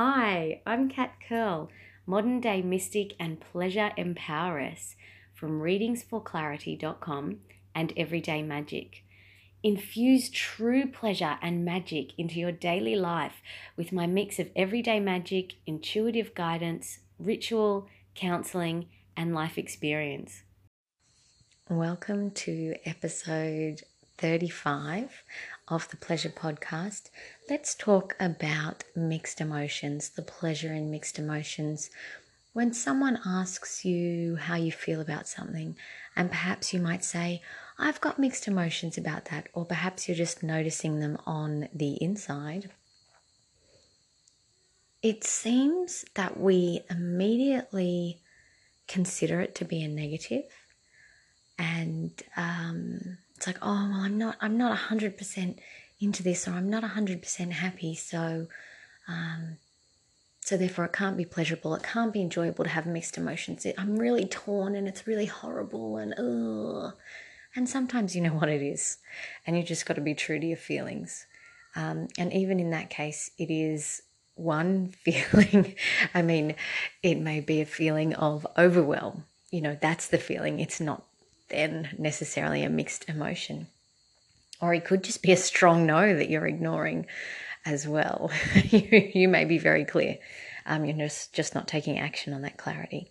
[0.00, 1.70] Hi, I'm Kat Curl,
[2.06, 4.94] modern day mystic and pleasure empoweress
[5.34, 7.40] from readingsforclarity.com
[7.74, 9.02] and Everyday Magic.
[9.64, 13.42] Infuse true pleasure and magic into your daily life
[13.76, 18.86] with my mix of everyday magic, intuitive guidance, ritual, counseling,
[19.16, 20.44] and life experience.
[21.68, 23.82] Welcome to episode
[24.16, 25.24] 35
[25.70, 27.10] of the Pleasure Podcast.
[27.48, 31.90] Let's talk about mixed emotions, the pleasure in mixed emotions.
[32.52, 35.76] When someone asks you how you feel about something,
[36.16, 37.42] and perhaps you might say,
[37.78, 42.70] I've got mixed emotions about that, or perhaps you're just noticing them on the inside.
[45.02, 48.20] It seems that we immediately
[48.88, 50.44] consider it to be a negative
[51.58, 55.58] and um, it's like oh well i'm not i'm not 100%
[56.00, 58.48] into this or i'm not 100% happy so
[59.06, 59.58] um,
[60.40, 61.74] so therefore it can't be pleasurable.
[61.74, 63.64] It can't be enjoyable to have mixed emotions.
[63.64, 66.94] It, i'm really torn and it's really horrible and ugh.
[67.54, 68.98] and sometimes you know what it is
[69.46, 71.26] and you just got to be true to your feelings.
[71.76, 74.02] Um, and even in that case it is
[74.34, 75.76] one feeling.
[76.12, 76.56] I mean
[77.04, 79.26] it may be a feeling of overwhelm.
[79.52, 80.58] You know that's the feeling.
[80.58, 81.04] It's not
[81.48, 83.68] then necessarily a mixed emotion.
[84.60, 87.06] Or it could just be a strong no that you're ignoring
[87.64, 88.30] as well.
[88.64, 90.18] you, you may be very clear.
[90.66, 93.08] Um, you're just, just not taking action on that clarity.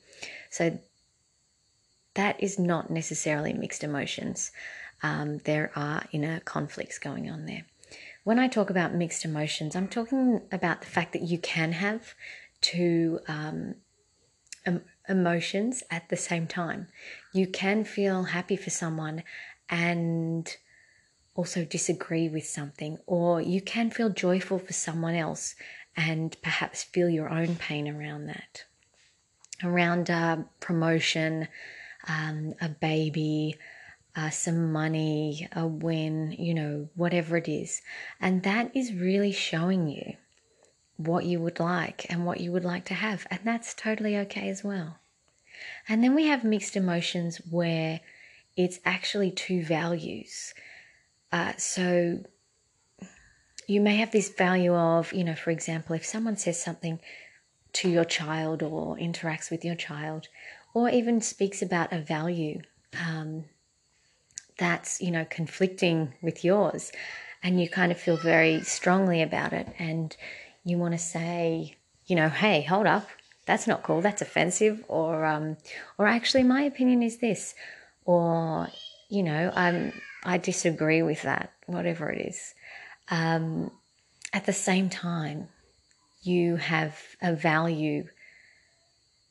[0.50, 0.80] So
[2.16, 4.52] that is not necessarily mixed emotions.
[5.04, 7.66] Um, there are inner conflicts going on there.
[8.24, 12.14] When I talk about mixed emotions, I'm talking about the fact that you can have
[12.60, 13.76] two um,
[15.10, 16.88] emotions at the same time.
[17.34, 19.24] You can feel happy for someone
[19.70, 20.56] and
[21.36, 25.56] also disagree with something, or you can feel joyful for someone else
[25.96, 28.64] and perhaps feel your own pain around that.
[29.64, 31.48] Around a promotion,
[32.08, 33.58] um, a baby,
[34.16, 37.82] uh, some money, a win, you know, whatever it is.
[38.20, 40.16] And that is really showing you
[40.98, 43.26] what you would like and what you would like to have.
[43.32, 44.98] And that's totally okay as well.
[45.88, 48.02] And then we have mixed emotions where
[48.56, 50.54] it's actually two values.
[51.32, 52.20] Uh, so
[53.68, 57.00] you may have this value of, you know, for example, if someone says something
[57.74, 60.28] to your child or interacts with your child,
[60.74, 62.62] or even speaks about a value
[63.06, 63.46] um,
[64.58, 66.92] that's, you know, conflicting with yours,
[67.44, 70.16] and you kind of feel very strongly about it, and
[70.68, 71.76] you want to say,
[72.08, 73.08] you know, hey, hold up,
[73.46, 75.58] that's not cool, that's offensive, or um,
[75.98, 77.56] or actually, my opinion is this,
[78.06, 78.68] or
[79.10, 79.94] you know, um,
[80.26, 82.54] I disagree with that, whatever it is.
[83.10, 83.72] Um,
[84.34, 85.48] at the same time,
[86.22, 88.08] you have a value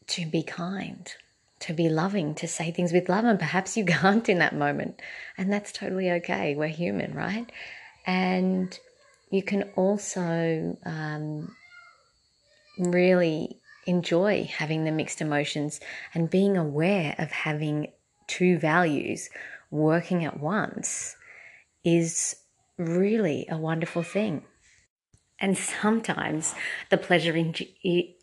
[0.07, 1.13] to be kind,
[1.61, 5.03] to be loving, to say things with love, and perhaps you can't in that moment,
[5.37, 6.55] and that's totally okay.
[6.55, 7.53] We're human, right?
[8.07, 8.79] And
[9.31, 11.55] you can also um,
[12.79, 15.81] really enjoy having the mixed emotions
[16.15, 17.89] and being aware of having
[18.27, 19.31] two values
[19.71, 21.17] working at once
[21.85, 22.37] is
[22.77, 24.43] really a wonderful thing.
[25.39, 26.55] And sometimes
[26.91, 27.55] the pleasure in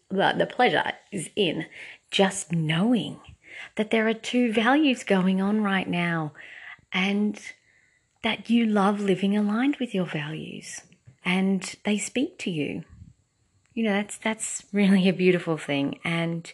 [0.10, 1.66] the pleasure is in
[2.12, 3.20] just knowing
[3.76, 6.34] that there are two values going on right now
[6.92, 7.40] and
[8.24, 10.82] that you love living aligned with your values
[11.26, 12.84] and they speak to you.
[13.74, 16.52] You know, that's that's really a beautiful thing and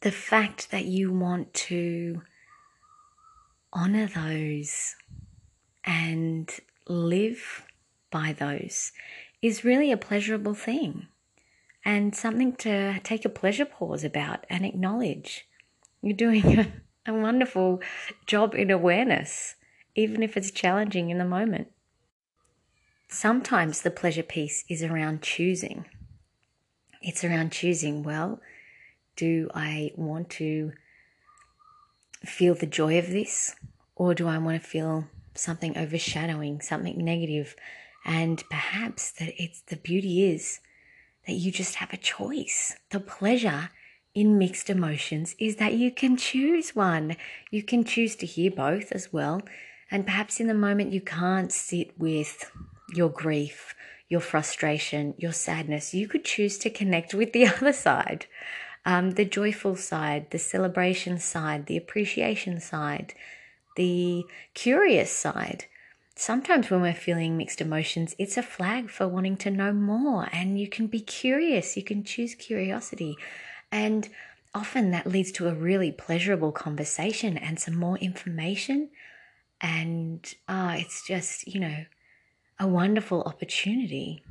[0.00, 2.22] the fact that you want to
[3.72, 4.94] honor those
[5.84, 6.50] and
[6.88, 7.64] live
[8.10, 8.92] by those
[9.42, 11.08] is really a pleasurable thing
[11.84, 15.46] and something to take a pleasure pause about and acknowledge.
[16.02, 16.72] You're doing
[17.06, 17.80] a, wonderful
[18.26, 19.56] job in awareness,
[19.94, 21.68] even if it's challenging in the moment.
[23.08, 25.86] Sometimes the pleasure piece is around choosing.
[27.00, 28.40] It's around choosing, well,
[29.14, 30.72] do I want to
[32.24, 33.54] feel the joy of this?
[33.94, 37.54] Or do I want to feel something overshadowing, something negative?
[38.04, 40.60] And perhaps that it's the beauty is
[41.26, 42.74] that you just have a choice.
[42.90, 43.70] The pleasure
[44.14, 47.16] in mixed emotions is that you can choose one.
[47.50, 49.42] You can choose to hear both as well.
[49.90, 52.50] And perhaps in the moment you can't sit with
[52.94, 53.74] your grief,
[54.08, 58.26] your frustration, your sadness, you could choose to connect with the other side.
[58.84, 63.14] Um, the joyful side, the celebration side, the appreciation side,
[63.76, 64.24] the
[64.54, 65.66] curious side.
[66.18, 70.28] sometimes when we're feeling mixed emotions, it's a flag for wanting to know more.
[70.32, 73.16] And you can be curious, you can choose curiosity.
[73.70, 74.08] And
[74.54, 78.88] often that leads to a really pleasurable conversation and some more information.
[79.60, 81.84] And uh, it's just, you know,
[82.58, 84.22] a wonderful opportunity.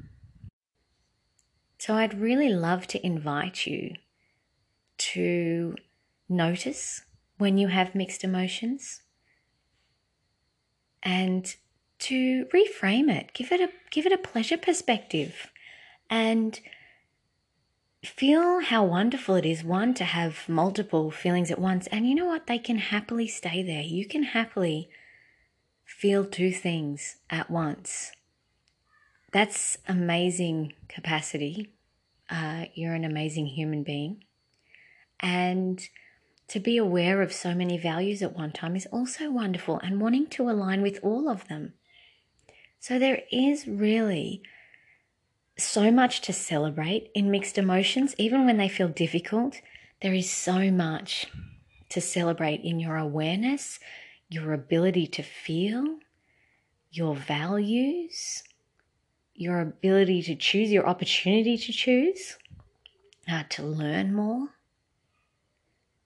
[1.77, 3.93] So I'd really love to invite you
[4.97, 5.75] to
[6.27, 7.01] notice
[7.37, 9.01] when you have mixed emotions
[11.03, 11.55] and
[11.99, 13.31] to reframe it.
[13.33, 15.51] Give it a give it a pleasure perspective
[16.09, 16.59] and
[18.03, 21.87] feel how wonderful it is one to have multiple feelings at once.
[21.87, 22.47] And you know what?
[22.47, 23.81] They can happily stay there.
[23.81, 24.89] You can happily
[25.85, 28.11] feel two things at once
[29.31, 31.71] that's amazing capacity
[32.29, 34.23] uh, you're an amazing human being
[35.19, 35.89] and
[36.47, 40.27] to be aware of so many values at one time is also wonderful and wanting
[40.27, 41.73] to align with all of them.
[42.79, 44.43] So there is really
[45.57, 49.61] so much to celebrate in mixed emotions, even when they feel difficult.
[50.01, 51.27] There is so much
[51.89, 53.79] to celebrate in your awareness,
[54.29, 55.99] your ability to feel,
[56.91, 58.43] your values,
[59.33, 62.37] your ability to choose, your opportunity to choose,
[63.29, 64.49] uh, to learn more.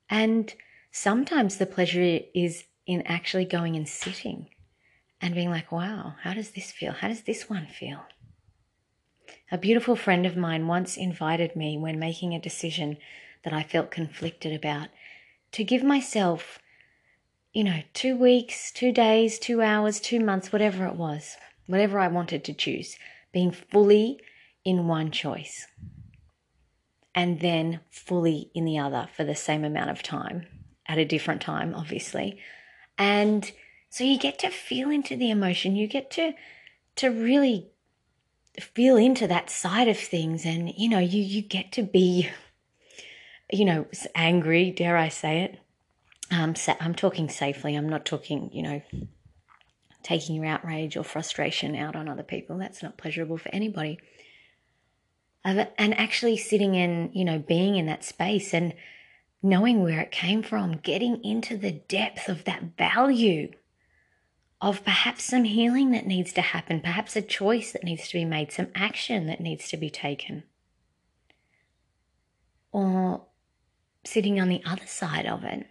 [0.09, 0.53] And
[0.91, 4.49] sometimes the pleasure is in actually going and sitting
[5.21, 6.93] and being like, wow, how does this feel?
[6.93, 8.05] How does this one feel?
[9.51, 12.97] A beautiful friend of mine once invited me when making a decision
[13.43, 14.89] that I felt conflicted about
[15.51, 16.59] to give myself,
[17.53, 21.35] you know, two weeks, two days, two hours, two months, whatever it was,
[21.67, 22.95] whatever I wanted to choose,
[23.31, 24.19] being fully
[24.63, 25.67] in one choice
[27.15, 30.45] and then fully in the other for the same amount of time
[30.87, 32.39] at a different time, obviously.
[32.97, 33.51] And
[33.89, 36.33] so you get to feel into the emotion, you get to
[36.97, 37.71] to really
[38.59, 42.29] feel into that side of things and you know you you get to be
[43.51, 43.85] you know
[44.15, 45.59] angry dare i say it
[46.31, 47.75] um i'm talking safely.
[47.75, 48.81] I'm not talking you know
[50.03, 52.57] taking your outrage or frustration out on other people.
[52.57, 53.99] That's not pleasurable for anybody.
[55.43, 58.73] And actually sitting in, you know, being in that space and
[59.41, 63.51] knowing where it came from, getting into the depth of that value
[64.61, 68.25] of perhaps some healing that needs to happen, perhaps a choice that needs to be
[68.25, 70.43] made, some action that needs to be taken.
[72.71, 73.25] Or
[74.05, 75.65] sitting on the other side of it,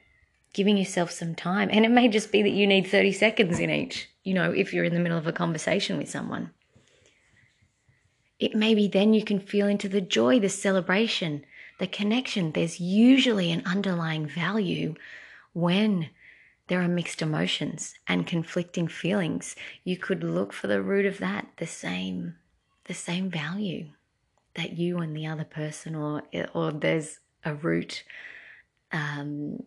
[0.58, 1.70] giving yourself some time.
[1.72, 4.74] And it may just be that you need 30 seconds in each, you know, if
[4.74, 6.50] you're in the middle of a conversation with someone
[8.38, 11.44] it maybe then you can feel into the joy, the celebration,
[11.78, 12.52] the connection.
[12.52, 14.94] There's usually an underlying value
[15.52, 16.10] when
[16.68, 19.56] there are mixed emotions and conflicting feelings.
[19.84, 22.36] You could look for the root of that, the same,
[22.84, 23.88] the same value
[24.54, 26.22] that you and the other person, or
[26.52, 28.04] or there's a root
[28.92, 29.62] um,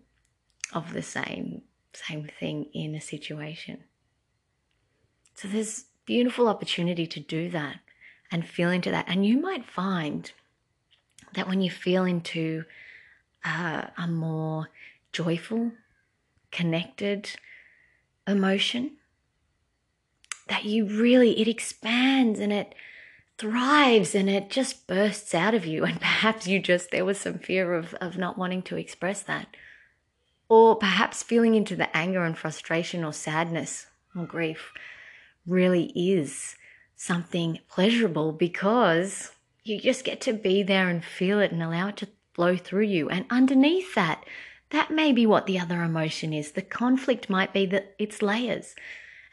[0.73, 1.63] of the same
[1.93, 3.83] same thing in a situation.
[5.35, 7.79] So there's beautiful opportunity to do that
[8.31, 9.05] and feel into that.
[9.07, 10.31] And you might find
[11.33, 12.63] that when you feel into
[13.43, 14.69] uh, a more
[15.11, 15.71] joyful,
[16.51, 17.31] connected
[18.27, 18.91] emotion,
[20.47, 22.75] that you really, it expands and it
[23.37, 25.85] thrives and it just bursts out of you.
[25.85, 29.47] And perhaps you just, there was some fear of, of not wanting to express that.
[30.51, 34.73] Or perhaps feeling into the anger and frustration or sadness or grief
[35.47, 36.57] really is
[36.97, 39.31] something pleasurable because
[39.63, 42.83] you just get to be there and feel it and allow it to flow through
[42.83, 43.07] you.
[43.07, 44.25] And underneath that,
[44.71, 46.51] that may be what the other emotion is.
[46.51, 48.75] The conflict might be that it's layers.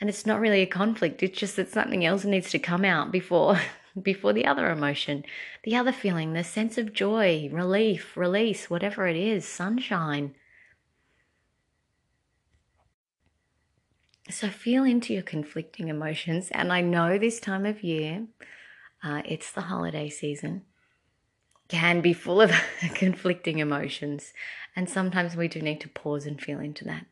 [0.01, 3.11] And it's not really a conflict, it's just that something else needs to come out
[3.11, 3.61] before
[4.01, 5.25] before the other emotion,
[5.65, 10.37] the other feeling, the sense of joy, relief, release, whatever it is, sunshine.
[14.31, 16.51] So feel into your conflicting emotions.
[16.51, 18.27] And I know this time of year,
[19.03, 20.63] uh, it's the holiday season,
[21.69, 22.53] can be full of
[22.95, 24.33] conflicting emotions.
[24.77, 27.07] And sometimes we do need to pause and feel into that.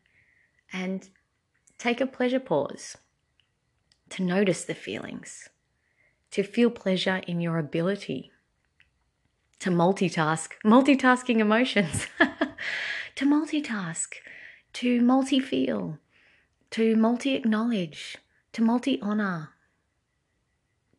[0.71, 1.09] And
[1.77, 2.97] take a pleasure pause
[4.09, 5.49] to notice the feelings,
[6.31, 8.31] to feel pleasure in your ability
[9.59, 12.07] to multitask, multitasking emotions,
[13.15, 14.13] to multitask,
[14.73, 15.97] to multi feel
[16.71, 18.17] to multi acknowledge,
[18.53, 19.49] to multi honor,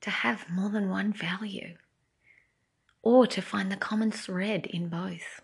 [0.01, 1.75] to have more than one value,
[3.03, 5.43] or to find the common thread in both.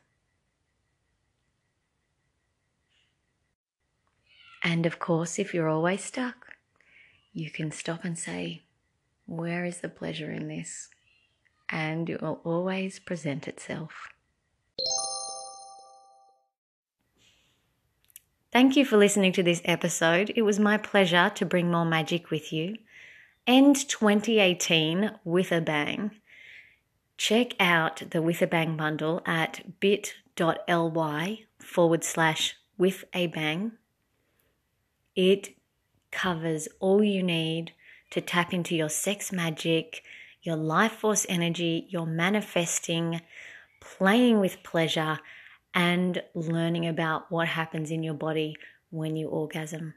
[4.62, 6.54] And of course, if you're always stuck,
[7.34, 8.62] you can stop and say,
[9.26, 10.88] Where is the pleasure in this?
[11.68, 14.08] And it will always present itself.
[18.54, 20.32] Thank you for listening to this episode.
[20.36, 22.76] It was my pleasure to bring more magic with you.
[23.48, 26.12] End 2018 with a bang.
[27.18, 33.72] Check out the With a Bang bundle at bit.ly forward slash with a bang.
[35.16, 35.56] It
[36.12, 37.72] covers all you need
[38.10, 40.04] to tap into your sex magic,
[40.42, 43.20] your life force energy, your manifesting,
[43.80, 45.18] playing with pleasure
[45.74, 48.56] and learning about what happens in your body
[48.90, 49.94] when you orgasm.